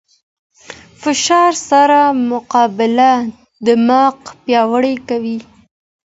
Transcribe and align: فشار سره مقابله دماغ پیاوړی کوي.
فشار 1.01 1.51
سره 1.69 1.99
مقابله 2.31 3.11
دماغ 3.67 4.15
پیاوړی 4.43 4.95
کوي. 5.09 5.37